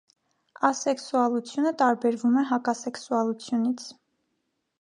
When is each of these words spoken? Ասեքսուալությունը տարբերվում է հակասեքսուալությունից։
Ասեքսուալությունը 0.69 1.73
տարբերվում 1.83 2.39
է 2.41 2.47
հակասեքսուալությունից։ 2.53 3.89